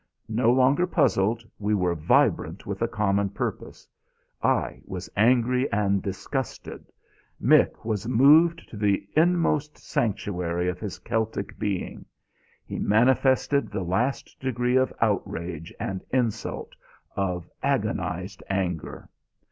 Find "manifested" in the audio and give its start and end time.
12.79-13.69